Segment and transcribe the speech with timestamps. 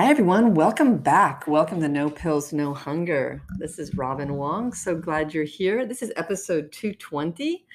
[0.00, 0.54] Hi, everyone.
[0.54, 1.46] Welcome back.
[1.46, 3.42] Welcome to No Pills, No Hunger.
[3.58, 4.72] This is Robin Wong.
[4.72, 5.84] So glad you're here.
[5.84, 7.66] This is episode 220.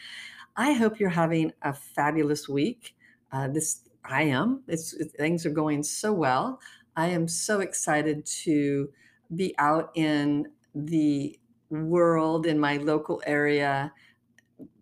[0.58, 2.96] I hope you're having a fabulous week.
[3.32, 4.64] Uh, this I am.
[4.68, 6.60] It's, things are going so well.
[6.96, 8.90] I am so excited to
[9.36, 11.38] be out in the
[11.70, 13.94] world in my local area,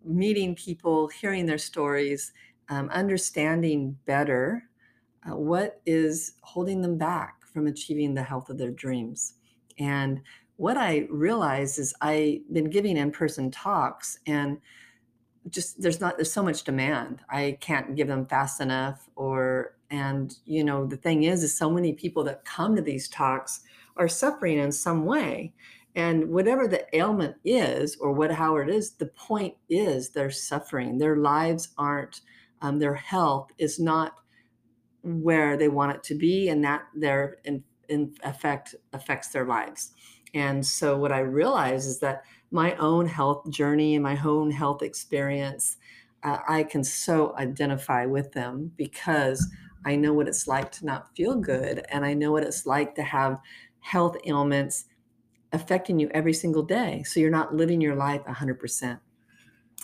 [0.02, 2.32] meeting people, hearing their stories,
[2.70, 4.64] um, understanding better
[5.26, 9.34] uh, what is holding them back from achieving the health of their dreams.
[9.78, 10.20] And
[10.56, 14.58] what I realized is I've been giving in person talks and
[15.50, 17.20] just there's not there's so much demand.
[17.28, 21.70] I can't give them fast enough or and you know the thing is is so
[21.70, 23.60] many people that come to these talks
[23.96, 25.52] are suffering in some way.
[25.96, 30.98] And whatever the ailment is or what how it is the point is they're suffering.
[30.98, 32.22] Their lives aren't
[32.62, 34.23] um, their health is not
[35.04, 39.92] where they want it to be and that their in, in effect affects their lives
[40.34, 44.80] and so what i realize is that my own health journey and my own health
[44.80, 45.76] experience,
[46.22, 49.44] uh, I can so identify with them because
[49.84, 51.84] I know what it's like to not feel good.
[51.88, 53.40] And I know what it's like to have
[53.80, 54.84] health ailments
[55.52, 57.02] affecting you every single day.
[57.02, 59.00] So you're not living your life 100%,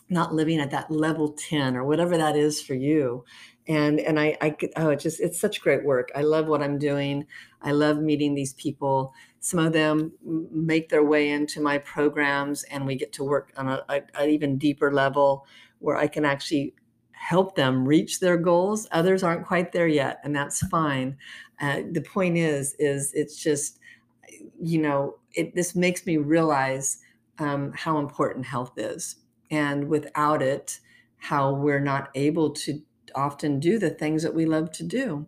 [0.08, 3.24] not living at that level 10 or whatever that is for you.
[3.70, 6.10] And, and I, I, oh, it's just, it's such great work.
[6.14, 7.26] I love what I'm doing.
[7.62, 10.12] I love meeting these people some of them
[10.52, 14.28] make their way into my programs, and we get to work on a, a, an
[14.28, 15.46] even deeper level
[15.78, 16.74] where I can actually
[17.12, 18.86] help them reach their goals.
[18.92, 21.16] Others aren't quite there yet, and that's fine.
[21.58, 23.78] Uh, the point is, is it's just,
[24.60, 26.98] you know, it this makes me realize
[27.38, 29.16] um, how important health is,
[29.50, 30.80] and without it,
[31.16, 32.82] how we're not able to
[33.14, 35.26] often do the things that we love to do,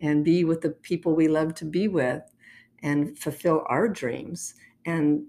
[0.00, 2.22] and be with the people we love to be with,
[2.82, 4.54] and fulfill our dreams.
[4.84, 5.24] And,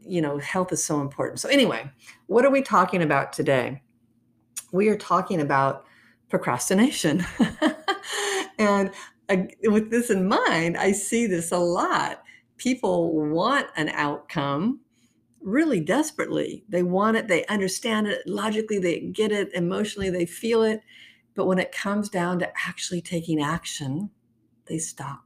[0.00, 1.40] you know, health is so important.
[1.40, 1.90] So, anyway,
[2.26, 3.82] what are we talking about today?
[4.72, 5.84] We are talking about
[6.28, 7.24] procrastination.
[8.58, 8.90] and
[9.28, 12.22] uh, with this in mind, I see this a lot.
[12.56, 14.80] People want an outcome
[15.46, 16.64] really desperately.
[16.68, 20.80] They want it, they understand it, logically, they get it, emotionally, they feel it.
[21.36, 24.10] But when it comes down to actually taking action,
[24.66, 25.22] they stop.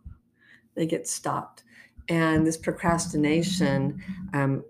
[0.75, 1.65] They get stopped
[2.11, 4.03] and this procrastination
[4.35, 4.63] um,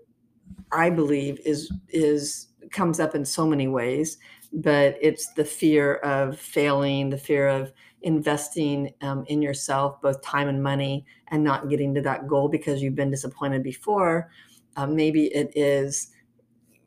[0.71, 4.17] i believe is is comes up in so many ways
[4.53, 10.47] but it's the fear of failing the fear of investing um, in yourself both time
[10.47, 14.29] and money and not getting to that goal because you've been disappointed before
[14.77, 16.11] uh, maybe it is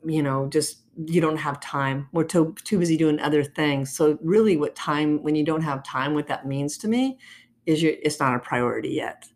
[0.05, 2.07] you know just you don't have time.
[2.13, 3.93] We're too, too busy doing other things.
[3.93, 7.17] So really what time when you don't have time what that means to me
[7.65, 9.27] is you it's not a priority yet.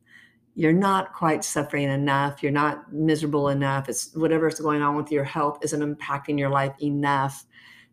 [0.56, 2.42] You're not quite suffering enough.
[2.42, 3.90] You're not miserable enough.
[3.90, 7.46] It's whatever's going on with your health isn't impacting your life enough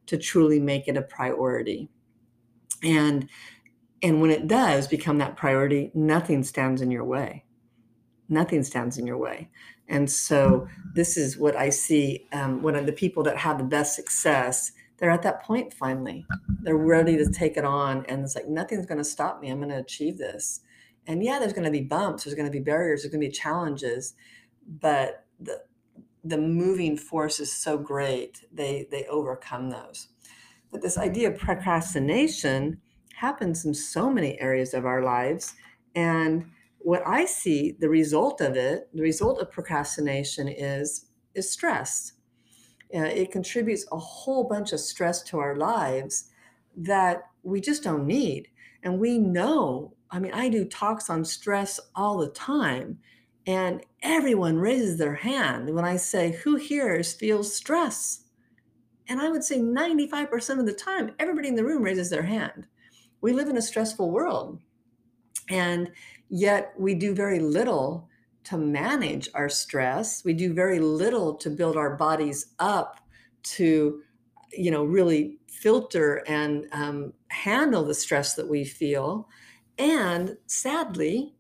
[0.06, 1.88] to truly make it a priority.
[2.82, 3.28] And
[4.02, 7.44] and when it does become that priority nothing stands in your way.
[8.28, 9.50] Nothing stands in your way
[9.88, 13.94] and so this is what i see um, when the people that have the best
[13.94, 16.24] success they're at that point finally.
[16.62, 19.50] They're ready to take it on and it's like nothing's going to stop me.
[19.50, 20.60] I'm going to achieve this.
[21.06, 23.28] And yeah there's going to be bumps there's going to be barriers there's going to
[23.28, 24.14] be challenges
[24.66, 25.62] but the
[26.24, 30.08] the moving force is so great they they overcome those.
[30.72, 32.80] But this idea of procrastination
[33.14, 35.54] happens in so many areas of our lives
[35.94, 36.50] and
[36.86, 42.12] what i see the result of it the result of procrastination is is stress
[42.94, 46.30] uh, it contributes a whole bunch of stress to our lives
[46.76, 48.48] that we just don't need.
[48.82, 52.98] And we know, I mean, I do talks on stress all the time,
[53.46, 58.24] and everyone raises their hand when I say, Who here feels stress?
[59.08, 62.66] And I would say 95% of the time, everybody in the room raises their hand.
[63.20, 64.60] We live in a stressful world.
[65.48, 65.90] And
[66.28, 68.08] yet we do very little
[68.44, 70.24] to manage our stress.
[70.24, 73.00] We do very little to build our bodies up
[73.42, 74.02] to,
[74.52, 79.28] you know, really filter and um, handle the stress that we feel.
[79.78, 81.34] And sadly,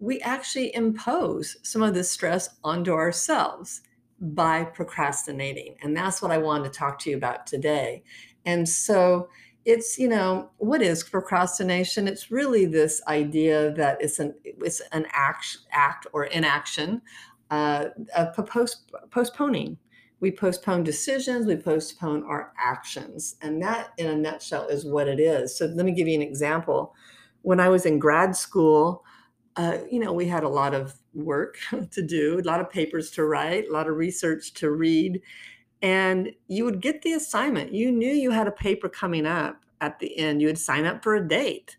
[0.00, 3.82] we actually impose some of this stress onto ourselves
[4.20, 5.76] by procrastinating.
[5.82, 8.02] And that's what I wanted to talk to you about today.
[8.44, 9.28] And so
[9.68, 12.08] it's, you know, what is procrastination?
[12.08, 17.02] It's really this idea that it's an it's an act, act or inaction
[17.50, 17.88] uh,
[18.46, 19.76] post, postponing.
[20.20, 23.36] We postpone decisions, we postpone our actions.
[23.42, 25.58] And that, in a nutshell, is what it is.
[25.58, 26.94] So let me give you an example.
[27.42, 29.04] When I was in grad school,
[29.56, 31.58] uh, you know, we had a lot of work
[31.90, 35.20] to do, a lot of papers to write, a lot of research to read.
[35.82, 37.72] And you would get the assignment.
[37.72, 40.40] You knew you had a paper coming up at the end.
[40.40, 41.76] You would sign up for a date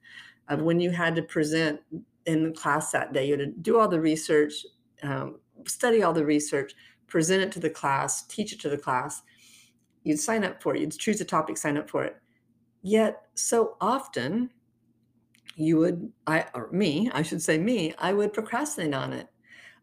[0.47, 1.81] of when you had to present
[2.25, 3.27] in the class that day.
[3.27, 4.53] You would do all the research,
[5.03, 6.73] um, study all the research,
[7.07, 9.21] present it to the class, teach it to the class.
[10.03, 10.81] You'd sign up for it.
[10.81, 12.15] You'd choose a topic, sign up for it.
[12.81, 14.49] Yet, so often,
[15.59, 19.27] you would i or me i should say me i would procrastinate on it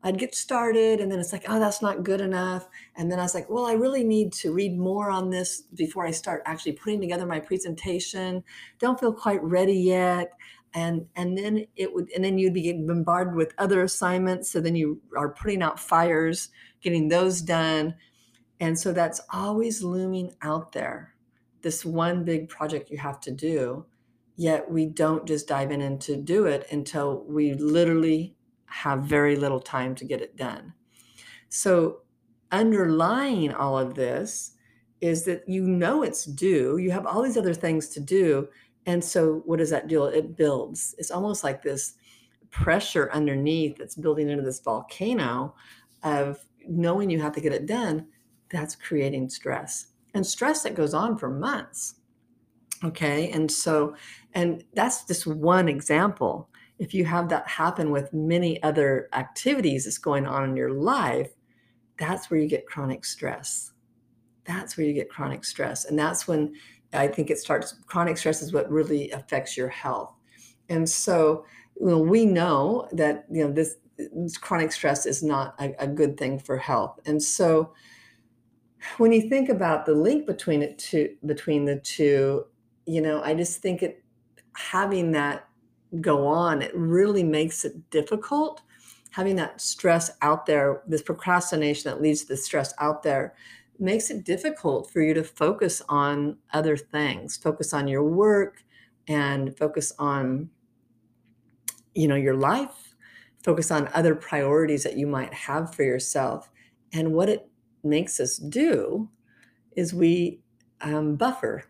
[0.06, 2.68] i'd get started and then it's like oh that's not good enough.
[2.96, 6.06] And then i was like well i really need to read more on this before
[6.06, 8.42] i start actually putting together my presentation.
[8.78, 10.32] Don't feel quite ready yet.
[10.74, 14.76] And and then it would and then you'd be bombarded with other assignments so then
[14.76, 16.50] you are putting out fires
[16.80, 17.96] getting those done.
[18.60, 21.14] And so that's always looming out there
[21.62, 23.84] this one big project you have to do
[24.36, 28.35] yet we don't just dive in and to do it until we literally
[28.66, 30.72] have very little time to get it done.
[31.48, 32.02] So,
[32.52, 34.52] underlying all of this
[35.00, 38.48] is that you know it's due, you have all these other things to do.
[38.86, 40.04] And so, what does that do?
[40.04, 40.94] It builds.
[40.98, 41.94] It's almost like this
[42.50, 45.54] pressure underneath that's building into this volcano
[46.02, 48.06] of knowing you have to get it done.
[48.50, 51.96] That's creating stress and stress that goes on for months.
[52.82, 53.30] Okay.
[53.30, 53.94] And so,
[54.34, 56.48] and that's just one example.
[56.78, 61.30] If you have that happen with many other activities that's going on in your life,
[61.98, 63.72] that's where you get chronic stress.
[64.44, 65.86] That's where you get chronic stress.
[65.86, 66.54] And that's when
[66.92, 70.12] I think it starts, chronic stress is what really affects your health.
[70.68, 71.44] And so,
[71.78, 76.38] we know that, you know, this, this chronic stress is not a, a good thing
[76.38, 76.98] for health.
[77.04, 77.74] And so,
[78.96, 82.46] when you think about the link between it two between the two
[82.86, 84.02] you know, I just think it
[84.54, 85.48] having that
[86.00, 88.62] go on, it really makes it difficult.
[89.10, 93.34] Having that stress out there, this procrastination that leads to the stress out there,
[93.78, 98.64] makes it difficult for you to focus on other things, focus on your work
[99.08, 100.50] and focus on
[101.94, 102.94] you know your life.
[103.42, 106.50] Focus on other priorities that you might have for yourself.
[106.92, 107.48] And what it
[107.84, 109.08] makes us do
[109.76, 110.40] is we
[110.80, 111.64] um, buffer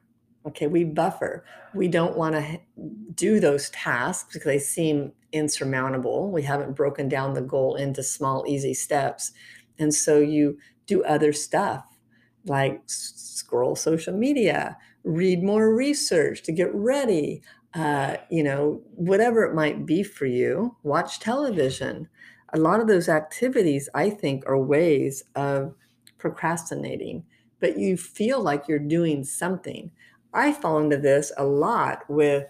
[0.46, 1.44] Okay, we buffer.
[1.74, 2.60] We don't want to
[3.14, 6.30] do those tasks because they seem insurmountable.
[6.30, 9.32] We haven't broken down the goal into small, easy steps.
[9.78, 11.84] And so you do other stuff
[12.44, 17.42] like scroll social media, read more research to get ready,
[17.74, 22.08] uh, you know, whatever it might be for you, watch television.
[22.52, 25.74] A lot of those activities, I think, are ways of
[26.18, 27.24] procrastinating,
[27.60, 29.90] but you feel like you're doing something.
[30.36, 32.44] I fall into this a lot with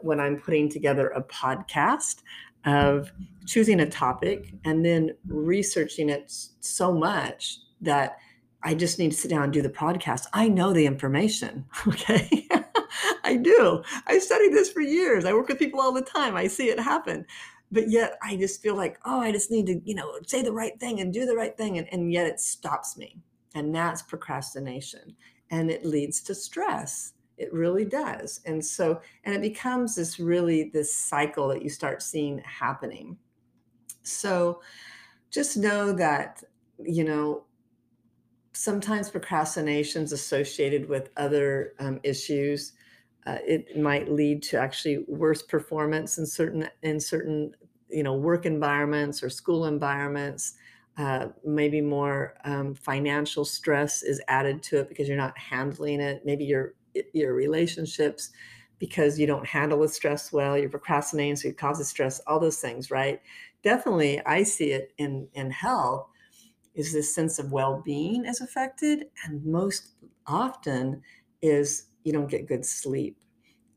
[0.00, 2.22] when I'm putting together a podcast
[2.64, 3.12] of
[3.46, 8.18] choosing a topic and then researching it so much that
[8.62, 10.26] I just need to sit down and do the podcast.
[10.32, 11.64] I know the information.
[11.86, 12.48] Okay.
[13.24, 13.82] I do.
[14.08, 15.24] I studied this for years.
[15.24, 16.34] I work with people all the time.
[16.34, 17.24] I see it happen.
[17.70, 20.52] But yet I just feel like, oh, I just need to, you know, say the
[20.52, 21.78] right thing and do the right thing.
[21.78, 23.20] And, and yet it stops me.
[23.54, 25.14] And that's procrastination.
[25.50, 28.40] And it leads to stress it really does.
[28.44, 33.16] And so, and it becomes this really this cycle that you start seeing happening.
[34.02, 34.60] So
[35.30, 36.44] just know that,
[36.78, 37.44] you know,
[38.52, 42.74] sometimes procrastination is associated with other um, issues.
[43.26, 47.52] Uh, it might lead to actually worse performance in certain in certain
[47.88, 50.54] you know work environments or school environments.
[50.98, 56.22] Uh, maybe more um, financial stress is added to it because you're not handling it.
[56.26, 56.74] Maybe you're
[57.12, 58.30] your relationships
[58.78, 62.58] because you don't handle the stress well, you're procrastinating, so it causes stress, all those
[62.58, 63.20] things, right?
[63.62, 66.06] Definitely, I see it in in health
[66.74, 69.90] is this sense of well-being is affected and most
[70.26, 71.02] often
[71.42, 73.16] is you don't get good sleep.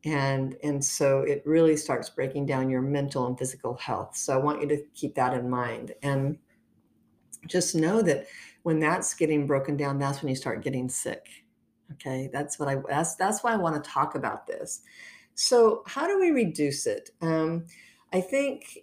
[0.06, 4.16] And and so it really starts breaking down your mental and physical health.
[4.16, 5.94] So i want you to keep that in mind.
[6.04, 6.38] And
[7.48, 8.28] just know that
[8.64, 11.43] when that's getting broken down that's when you start getting sick
[11.94, 14.82] okay that's what i that's that's why i want to talk about this.
[15.36, 17.12] So how do we reduce it?
[17.22, 17.66] Um,
[18.12, 18.80] i think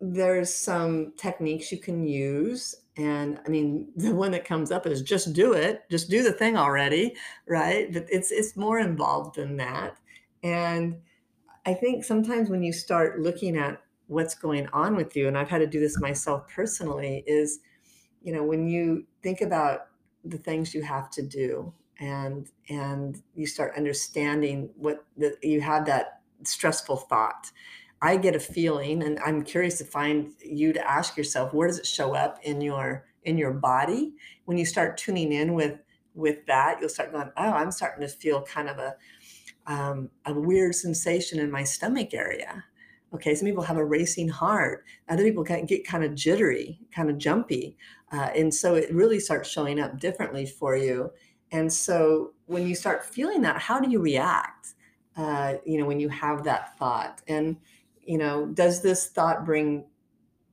[0.00, 5.00] there's some techniques you can use and i mean the one that comes up is
[5.02, 7.14] just do it just do the thing already
[7.48, 7.92] right?
[7.92, 9.96] But it's it's more involved than that.
[10.42, 10.98] And
[11.64, 15.48] I think sometimes when you start looking at what's going on with you, and I've
[15.48, 17.58] had to do this myself personally, is,
[18.22, 19.88] you know, when you think about
[20.24, 25.04] the things you have to do and and you start understanding what
[25.42, 27.50] you have that stressful thought
[28.02, 31.78] i get a feeling and i'm curious to find you to ask yourself where does
[31.78, 34.12] it show up in your in your body
[34.44, 35.78] when you start tuning in with
[36.14, 38.94] with that you'll start going oh i'm starting to feel kind of a
[39.66, 42.64] um, a weird sensation in my stomach area.
[43.14, 44.84] Okay, some people have a racing heart.
[45.08, 47.76] Other people can get kind of jittery, kind of jumpy.
[48.12, 51.10] Uh, and so it really starts showing up differently for you.
[51.52, 54.74] And so when you start feeling that, how do you react?
[55.16, 57.56] Uh, you know, when you have that thought, and
[58.02, 59.84] you know, does this thought bring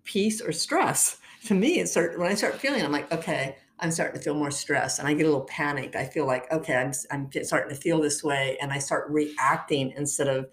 [0.03, 1.17] peace or stress?
[1.47, 4.33] To me, it start when I start feeling, I'm like, okay, I'm starting to feel
[4.33, 5.93] more stress, and I get a little panicked.
[5.97, 8.57] I feel like, okay, I'm, I'm starting to feel this way.
[8.61, 10.45] And I start reacting instead of,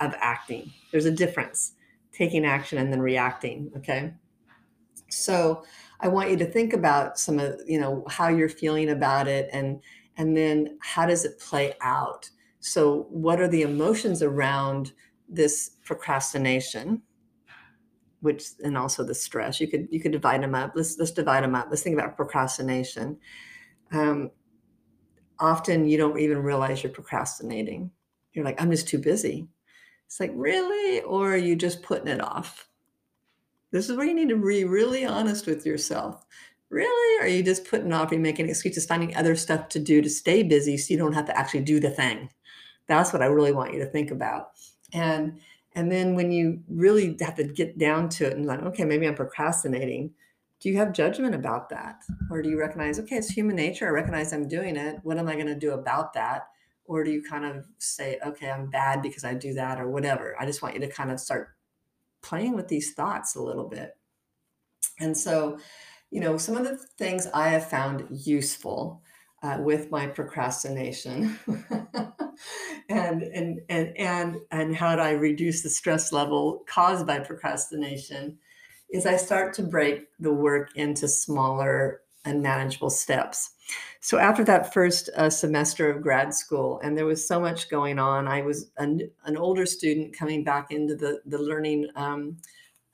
[0.00, 0.72] of acting.
[0.92, 1.74] There's a difference
[2.12, 3.70] taking action and then reacting.
[3.76, 4.14] Okay.
[5.10, 5.64] So
[6.00, 9.48] I want you to think about some of, you know, how you're feeling about it
[9.52, 9.80] and,
[10.16, 12.28] and then how does it play out?
[12.60, 14.92] So what are the emotions around
[15.28, 17.02] this procrastination?
[18.20, 19.60] which and also the stress?
[19.60, 20.72] You could you could divide them up.
[20.74, 21.68] Let's let's divide them up.
[21.70, 23.18] Let's think about procrastination.
[23.92, 24.30] Um,
[25.38, 27.90] often you don't even realize you're procrastinating.
[28.32, 29.48] You're like i'm just too busy.
[30.06, 31.02] It's like really?
[31.02, 32.68] Or are you just putting it off
[33.70, 36.24] this is where you need to be really honest with yourself
[36.68, 40.00] really are you just putting off Are you making excuses finding other stuff to do
[40.02, 42.30] to stay busy so you don't have to actually do the thing
[42.86, 44.50] that's what i really want you to think about
[44.92, 45.40] and
[45.74, 49.06] and then when you really have to get down to it and like, okay, maybe
[49.06, 50.12] I'm procrastinating,
[50.60, 52.02] do you have judgment about that?
[52.30, 53.86] Or do you recognize, okay, it's human nature.
[53.86, 54.98] I recognize I'm doing it.
[55.04, 56.48] What am I going to do about that?
[56.84, 60.36] Or do you kind of say, okay, I'm bad because I do that or whatever?
[60.40, 61.50] I just want you to kind of start
[62.22, 63.96] playing with these thoughts a little bit.
[64.98, 65.58] And so,
[66.10, 69.02] you know, some of the things I have found useful
[69.42, 71.38] uh, with my procrastination
[72.88, 78.38] and, and and and and how do I reduce the stress level caused by procrastination
[78.92, 83.50] is I start to break the work into smaller and manageable steps.
[84.00, 87.98] So after that first uh, semester of grad school, and there was so much going
[87.98, 92.38] on, I was an, an older student coming back into the the learning um,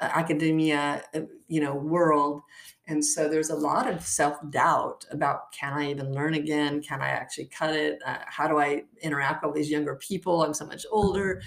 [0.01, 2.43] academia, uh, you know, world,
[2.89, 6.83] and so there's a lot of self doubt about can I even learn again?
[6.83, 8.01] Can I actually cut it?
[8.07, 10.43] Uh, how do I interact with all these younger people?
[10.43, 11.43] I'm so much older.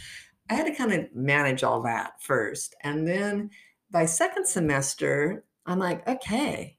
[0.50, 2.75] I had to kind of manage all that first.
[2.83, 3.51] And then
[3.91, 6.77] by second semester, I'm like, okay,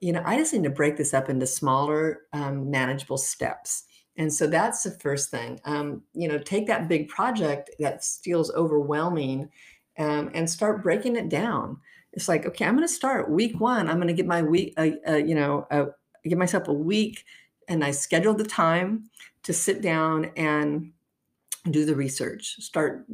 [0.00, 3.84] you know, I just need to break this up into smaller, um, manageable steps.
[4.16, 5.60] And so that's the first thing.
[5.64, 9.48] Um, you know, take that big project that feels overwhelming
[9.98, 11.78] um, and start breaking it down
[12.12, 14.74] it's like okay i'm going to start week one i'm going to get my week
[14.76, 15.86] uh, uh, you know uh,
[16.24, 17.24] give myself a week
[17.68, 19.08] and i schedule the time
[19.42, 20.92] to sit down and
[21.70, 23.04] do the research start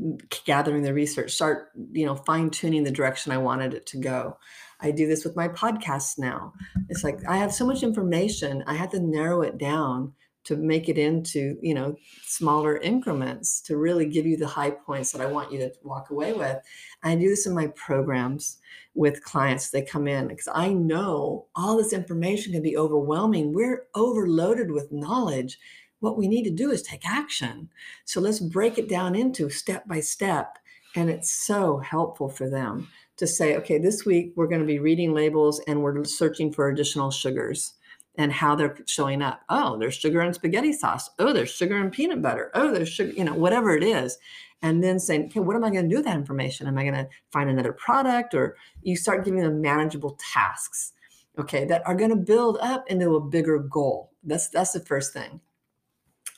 [0.45, 4.37] gathering the research start you know fine tuning the direction i wanted it to go
[4.85, 6.53] i do this with my podcasts now.
[6.89, 10.13] It's like i have so much information i have to narrow it down
[10.45, 15.11] to make it into you know smaller increments to really give you the high points
[15.11, 16.59] that i want you to walk away with.
[17.03, 18.59] I do this in my programs
[18.95, 19.71] with clients.
[19.71, 23.53] They come in because i know all this information can be overwhelming.
[23.53, 25.59] We're overloaded with knowledge.
[26.01, 27.71] What we need to do is take action.
[28.05, 30.59] So let's break it down into step by step
[30.95, 34.79] and it's so helpful for them to say okay this week we're going to be
[34.79, 37.75] reading labels and we're searching for additional sugars
[38.17, 39.41] and how they're showing up.
[39.49, 41.11] Oh, there's sugar in spaghetti sauce.
[41.19, 42.51] Oh, there's sugar in peanut butter.
[42.55, 44.19] Oh, there's sugar, you know, whatever it is.
[44.63, 46.67] And then saying, okay, what am I going to do with that information?
[46.67, 48.35] Am I going to find another product?
[48.35, 50.93] Or you start giving them manageable tasks,
[51.39, 54.13] okay, that are going to build up into a bigger goal.
[54.23, 55.41] That's that's the first thing.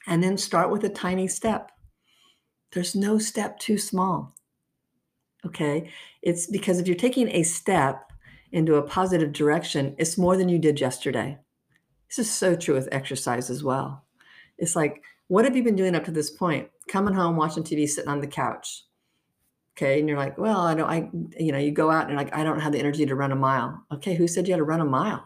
[0.07, 1.71] And then start with a tiny step.
[2.73, 4.35] There's no step too small.
[5.47, 5.91] Okay.
[6.23, 8.13] It's because if you're taking a step
[8.53, 11.39] into a positive direction, it's more than you did yesterday.
[12.09, 14.05] This is so true with exercise as well.
[14.59, 16.69] It's like, what have you been doing up to this point?
[16.89, 18.85] Coming home, watching TV, sitting on the couch.
[19.77, 19.99] Okay.
[19.99, 22.35] And you're like, well, I don't, I, you know, you go out and you're like,
[22.35, 23.85] I don't have the energy to run a mile.
[23.93, 24.15] Okay.
[24.15, 25.25] Who said you had to run a mile?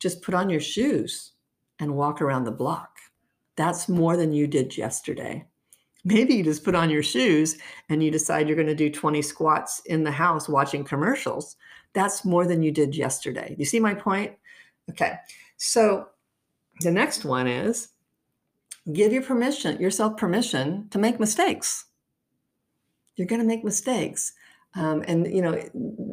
[0.00, 1.32] Just put on your shoes
[1.78, 2.90] and walk around the block.
[3.56, 5.46] That's more than you did yesterday.
[6.04, 7.56] Maybe you just put on your shoes
[7.88, 11.56] and you decide you're going to do 20 squats in the house watching commercials.
[11.94, 13.54] That's more than you did yesterday.
[13.58, 14.32] You see my point?
[14.90, 15.14] Okay.
[15.56, 16.08] So
[16.80, 17.88] the next one is
[18.92, 21.86] give your permission, yourself permission to make mistakes.
[23.16, 24.32] You're going to make mistakes.
[24.76, 25.54] Um, and you know,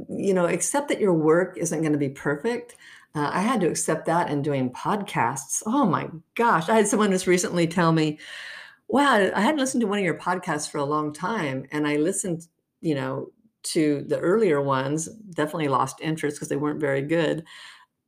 [0.09, 2.75] you know, accept that your work isn't going to be perfect.
[3.15, 5.63] Uh, I had to accept that in doing podcasts.
[5.65, 6.69] Oh my gosh.
[6.69, 8.19] I had someone just recently tell me,
[8.91, 11.65] wow, I hadn't listened to one of your podcasts for a long time.
[11.71, 12.47] And I listened,
[12.81, 13.31] you know,
[13.63, 17.45] to the earlier ones, definitely lost interest because they weren't very good.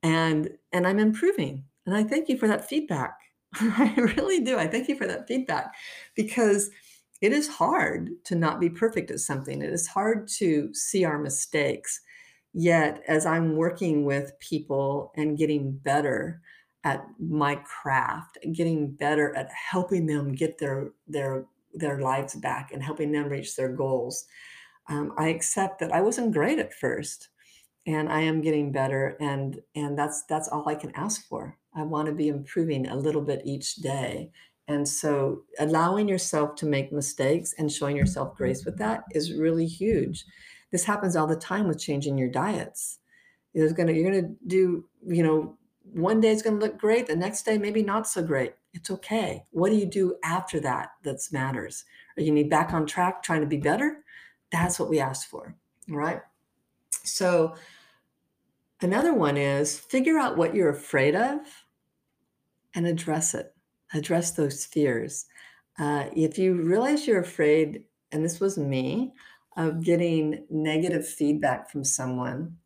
[0.03, 1.63] And and I'm improving.
[1.85, 3.17] And I thank you for that feedback.
[3.55, 4.57] I really do.
[4.57, 5.73] I thank you for that feedback
[6.15, 6.69] because
[7.21, 9.61] it is hard to not be perfect at something.
[9.61, 12.01] It is hard to see our mistakes.
[12.53, 16.41] Yet, as I'm working with people and getting better
[16.83, 22.83] at my craft, getting better at helping them get their their their lives back and
[22.83, 24.25] helping them reach their goals,
[24.89, 27.29] um, I accept that I wasn't great at first,
[27.87, 31.57] and I am getting better, and and that's that's all I can ask for.
[31.75, 34.31] I want to be improving a little bit each day.
[34.67, 39.65] And so allowing yourself to make mistakes and showing yourself grace with that is really
[39.65, 40.23] huge.
[40.71, 42.99] This happens all the time with changing your diets.
[43.53, 47.43] There's gonna you're gonna do, you know, one day it's gonna look great, the next
[47.43, 48.53] day maybe not so great.
[48.73, 49.45] It's okay.
[49.51, 51.85] What do you do after that that matters?
[52.17, 54.03] Are you need back on track trying to be better?
[54.51, 55.55] That's what we ask for.
[55.87, 56.21] Right.
[57.03, 57.55] So
[58.81, 61.39] another one is figure out what you're afraid of
[62.75, 63.53] and address it.
[63.93, 65.25] Address those fears.
[65.77, 69.13] Uh, if you realize you're afraid, and this was me,
[69.57, 72.57] of getting negative feedback from someone.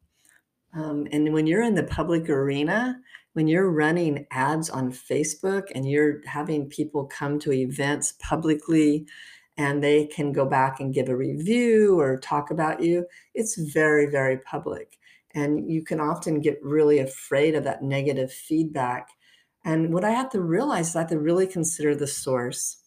[0.73, 2.99] Um, and when you're in the public arena,
[3.34, 9.06] when you're running ads on Facebook and you're having people come to events publicly
[9.58, 14.08] and they can go back and give a review or talk about you, it's very,
[14.08, 14.97] very public.
[15.34, 19.10] And you can often get really afraid of that negative feedback.
[19.63, 22.77] And what I have to realize is I have to really consider the source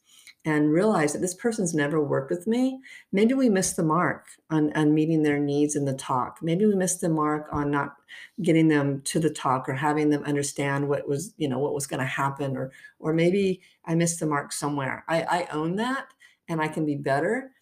[0.45, 2.81] and realize that this person's never worked with me,
[3.13, 6.39] maybe we missed the mark on, on meeting their needs in the talk.
[6.41, 7.97] Maybe we missed the mark on not
[8.41, 11.87] getting them to the talk or having them understand what was, you know, what was
[11.87, 15.05] going to happen, or or maybe I missed the mark somewhere.
[15.09, 16.07] I, I own that
[16.49, 17.53] and I can be better.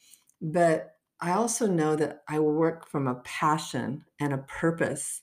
[0.40, 5.22] But I also know that I work from a passion and a purpose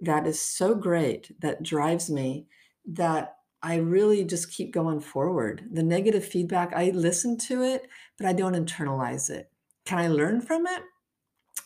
[0.00, 2.46] that is so great that drives me
[2.86, 3.35] that
[3.66, 5.64] I really just keep going forward.
[5.72, 9.50] The negative feedback, I listen to it, but I don't internalize it.
[9.84, 10.82] Can I learn from it?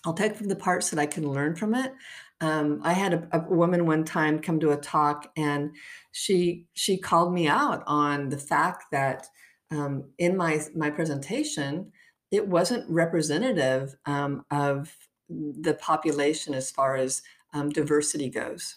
[0.06, 1.92] I'll take from the parts that I can learn from it.
[2.40, 5.72] Um, I had a, a, woman one time come to a talk, and
[6.10, 9.26] she she called me out on the fact that
[9.70, 11.92] um, in my my presentation,
[12.30, 14.96] it wasn't representative um, of
[15.28, 17.20] the population as far as
[17.52, 18.76] um, diversity goes.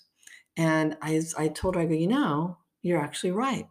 [0.58, 3.68] And I I told her, I go, you know, you're actually right.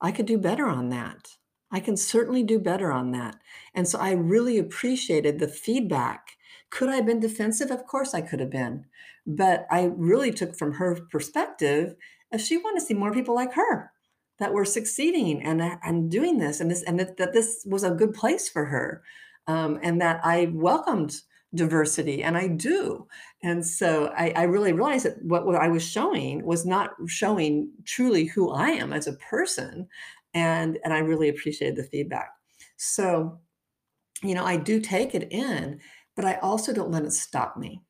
[0.00, 1.28] I could do better on that.
[1.70, 3.36] I can certainly do better on that.
[3.74, 6.36] And so I really appreciated the feedback.
[6.70, 7.70] Could I have been defensive?
[7.70, 8.86] Of course I could have been.
[9.26, 11.94] But I really took from her perspective
[12.32, 13.92] if she wanted to see more people like her
[14.38, 17.90] that were succeeding and, and doing this and this and that, that this was a
[17.90, 19.02] good place for her.
[19.46, 21.20] Um, and that I welcomed
[21.54, 23.06] diversity and i do.
[23.42, 27.70] And so I, I, really realized that what, what i was showing was not showing
[27.84, 29.88] truly who i am as a person
[30.32, 32.30] and and i really appreciated the feedback.
[32.76, 33.40] So
[34.22, 35.80] you know i do take it in
[36.16, 37.80] but i also don't let it stop me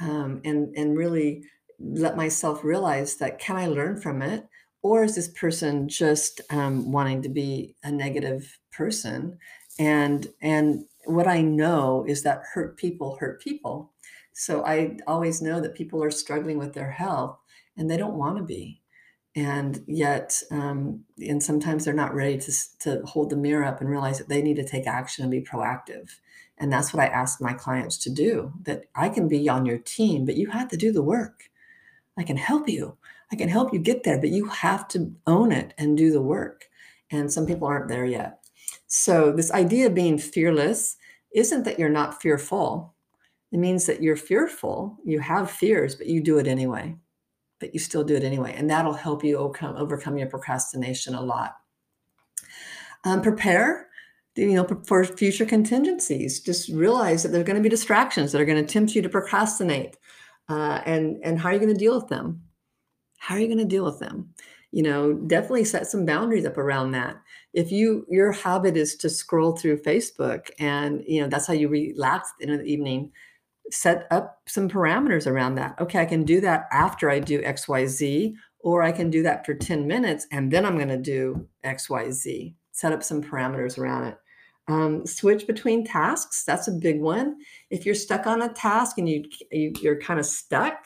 [0.00, 1.44] um, and and really
[1.78, 4.46] let myself realize that can i learn from it
[4.82, 9.38] or is this person just um, wanting to be a negative person
[9.80, 13.92] and and what I know is that hurt people hurt people.
[14.34, 17.38] So I always know that people are struggling with their health
[17.76, 18.82] and they don't want to be.
[19.36, 23.90] And yet, um, and sometimes they're not ready to, to hold the mirror up and
[23.90, 26.10] realize that they need to take action and be proactive.
[26.58, 29.78] And that's what I ask my clients to do that I can be on your
[29.78, 31.50] team, but you have to do the work.
[32.18, 32.98] I can help you.
[33.32, 36.22] I can help you get there, but you have to own it and do the
[36.22, 36.66] work.
[37.10, 38.39] and some people aren't there yet.
[38.92, 40.96] So, this idea of being fearless
[41.32, 42.94] isn't that you're not fearful.
[43.52, 46.96] It means that you're fearful, you have fears, but you do it anyway.
[47.60, 48.52] But you still do it anyway.
[48.56, 51.56] And that'll help you overcome, overcome your procrastination a lot.
[53.04, 53.90] Um, prepare
[54.36, 58.40] you know for future contingencies just realize that there are going to be distractions that
[58.40, 59.96] are going to tempt you to procrastinate
[60.48, 62.40] uh, and and how are you going to deal with them
[63.18, 64.32] how are you going to deal with them
[64.72, 67.16] you know definitely set some boundaries up around that.
[67.52, 71.68] If you your habit is to scroll through facebook and you know that's how you
[71.68, 73.12] relax in the evening
[73.70, 75.80] set up some parameters around that.
[75.80, 79.54] Okay i can do that after i do xyz or i can do that for
[79.54, 84.18] 10 minutes and then i'm going to do xyz set up some parameters around it.
[84.68, 87.38] Um, switch between tasks that's a big one.
[87.70, 90.76] If you're stuck on a task and you, you are kind of stuck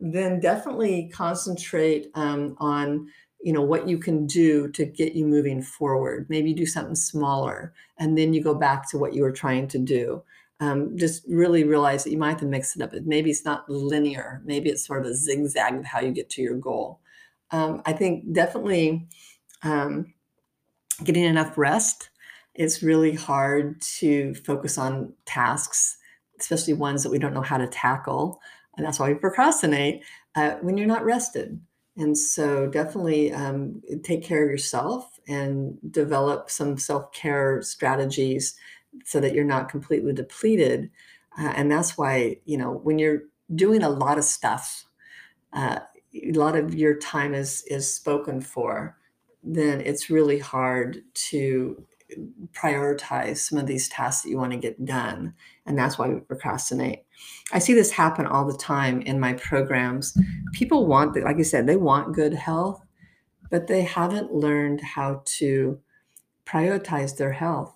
[0.00, 3.08] then definitely concentrate um, on
[3.40, 6.26] you know what you can do to get you moving forward.
[6.28, 9.78] Maybe do something smaller and then you go back to what you were trying to
[9.78, 10.22] do.
[10.60, 12.92] Um, just really realize that you might have to mix it up.
[13.04, 14.42] Maybe it's not linear.
[14.44, 17.00] Maybe it's sort of a zigzag of how you get to your goal.
[17.50, 19.08] Um, i think definitely
[19.62, 20.12] um,
[21.02, 22.10] getting enough rest
[22.54, 25.98] it's really hard to focus on tasks
[26.40, 28.40] especially ones that we don't know how to tackle.
[28.76, 30.02] And that's why we procrastinate
[30.34, 31.60] uh, when you're not rested
[31.98, 38.54] and so definitely um, take care of yourself and develop some self care strategies
[39.04, 40.90] so that you're not completely depleted.
[41.36, 43.22] Uh, and that's why, you know, when you're
[43.54, 44.86] doing a lot of stuff,
[45.52, 45.80] uh,
[46.14, 48.96] a lot of your time is is spoken for,
[49.42, 51.84] then it's really hard to
[52.52, 55.34] prioritize some of these tasks that you want to get done.
[55.66, 57.04] And that's why we procrastinate.
[57.52, 60.16] I see this happen all the time in my programs.
[60.52, 62.84] People want, like I said, they want good health,
[63.50, 65.78] but they haven't learned how to
[66.44, 67.74] prioritize their health,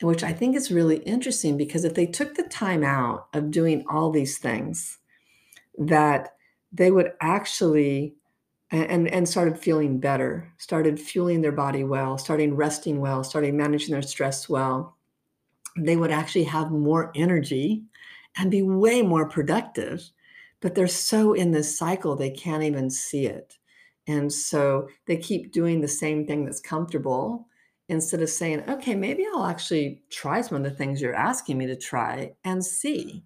[0.00, 3.84] which I think is really interesting because if they took the time out of doing
[3.88, 4.98] all these things,
[5.78, 6.34] that
[6.72, 8.14] they would actually
[8.70, 13.92] and and started feeling better started fueling their body well starting resting well starting managing
[13.92, 14.96] their stress well
[15.76, 17.84] they would actually have more energy
[18.36, 20.10] and be way more productive
[20.60, 23.58] but they're so in this cycle they can't even see it
[24.06, 27.48] and so they keep doing the same thing that's comfortable
[27.88, 31.66] instead of saying okay maybe i'll actually try some of the things you're asking me
[31.66, 33.24] to try and see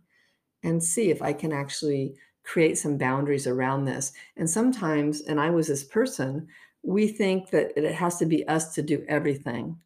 [0.62, 2.14] and see if i can actually
[2.49, 4.12] create some boundaries around this.
[4.38, 6.49] And sometimes, and I was this person,
[6.83, 9.77] we think that it has to be us to do everything.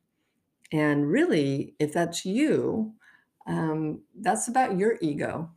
[0.70, 2.94] And really, if that's you,
[3.46, 5.50] um, that's about your ego.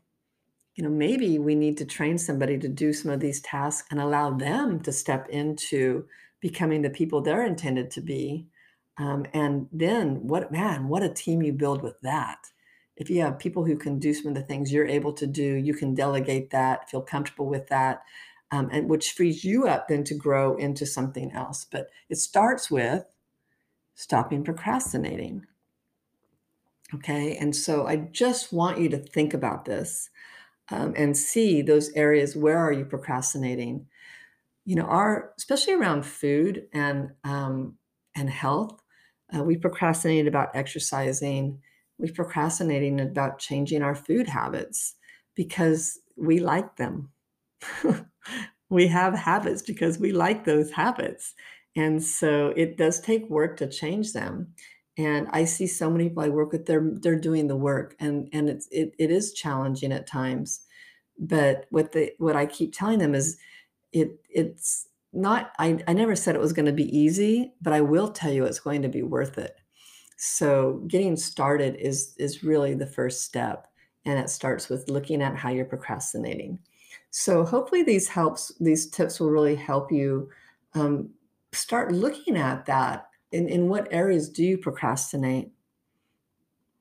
[0.75, 3.99] You know, maybe we need to train somebody to do some of these tasks and
[3.99, 6.05] allow them to step into
[6.41, 8.47] becoming the people they're intended to be.
[8.97, 12.39] Um, and then, what man, what a team you build with that
[12.97, 15.43] if you have people who can do some of the things you're able to do,
[15.43, 18.03] you can delegate that, feel comfortable with that,
[18.51, 21.65] um, and which frees you up then to grow into something else.
[21.69, 23.05] But it starts with
[23.95, 25.45] stopping procrastinating.
[26.95, 27.35] Okay.
[27.37, 30.09] And so I just want you to think about this
[30.71, 33.87] um, and see those areas where are you procrastinating?
[34.65, 37.77] You know, our especially around food and um,
[38.15, 38.81] and health,
[39.35, 41.61] uh, we procrastinate about exercising
[41.99, 44.95] we're procrastinating about changing our food habits
[45.35, 47.11] because we like them.
[48.69, 51.33] we have habits because we like those habits.
[51.75, 54.53] And so it does take work to change them.
[54.97, 58.29] And I see so many people I work with, they're they're doing the work and
[58.33, 60.61] and it's it, it is challenging at times.
[61.19, 63.37] But what the what I keep telling them is
[63.91, 67.81] it it's not I, I never said it was going to be easy, but I
[67.81, 69.57] will tell you it's going to be worth it
[70.17, 73.67] so getting started is is really the first step,
[74.05, 76.59] and it starts with looking at how you're procrastinating.
[77.11, 80.29] So hopefully these helps these tips will really help you
[80.73, 81.09] um,
[81.51, 83.07] start looking at that.
[83.35, 85.51] In in what areas do you procrastinate?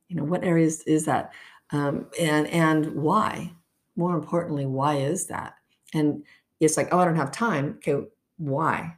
[0.09, 1.33] You know, what areas is that,
[1.71, 3.53] um, and and why?
[3.97, 5.55] More importantly, why is that?
[5.93, 6.25] And
[6.61, 7.75] it's like, oh, I don't have time.
[7.79, 8.07] Okay,
[8.39, 8.97] why?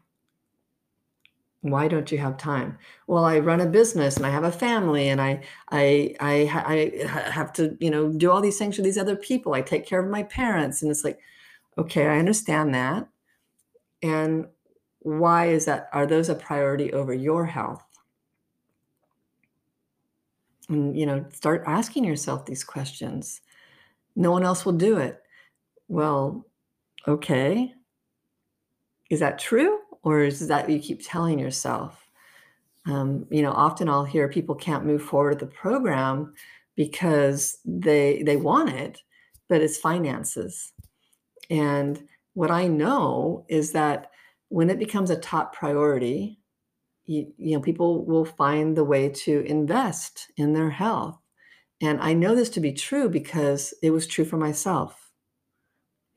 [1.70, 5.08] why don't you have time well i run a business and i have a family
[5.08, 5.40] and i
[5.70, 6.34] i i,
[7.04, 9.86] I have to you know do all these things for these other people i take
[9.86, 11.18] care of my parents and it's like
[11.76, 13.08] okay i understand that
[14.02, 14.46] and
[15.06, 17.84] why is that are those a priority over your health
[20.68, 23.40] and you know start asking yourself these questions
[24.16, 25.22] no one else will do it
[25.88, 26.44] well
[27.06, 27.72] okay
[29.10, 32.08] is that true or is that you keep telling yourself?
[32.86, 36.34] Um, you know, often I'll hear people can't move forward with the program
[36.76, 39.02] because they they want it,
[39.48, 40.72] but it's finances.
[41.50, 44.12] And what I know is that
[44.48, 46.38] when it becomes a top priority,
[47.04, 51.18] you, you know, people will find the way to invest in their health.
[51.80, 55.10] And I know this to be true because it was true for myself.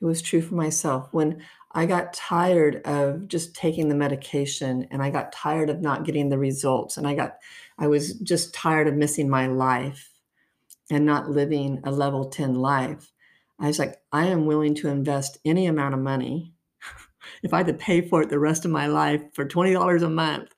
[0.01, 1.09] It was true for myself.
[1.11, 6.05] When I got tired of just taking the medication and I got tired of not
[6.05, 7.37] getting the results and I got
[7.77, 10.09] I was just tired of missing my life
[10.89, 13.11] and not living a level 10 life.
[13.59, 16.53] I was like, I am willing to invest any amount of money.
[17.43, 20.09] If I had to pay for it the rest of my life for $20 a
[20.09, 20.53] month,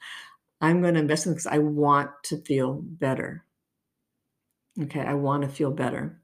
[0.62, 3.46] I'm going to invest in it because I want to feel better.
[4.82, 6.22] Okay, I want to feel better.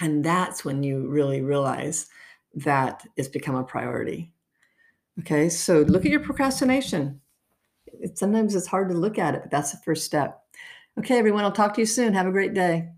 [0.00, 2.06] And that's when you really realize
[2.54, 4.32] that it's become a priority.
[5.20, 7.20] Okay, so look at your procrastination.
[7.86, 10.42] It, sometimes it's hard to look at it, but that's the first step.
[10.98, 12.14] Okay, everyone, I'll talk to you soon.
[12.14, 12.88] Have a great day.